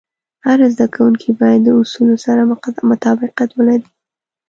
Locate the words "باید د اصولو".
1.41-2.15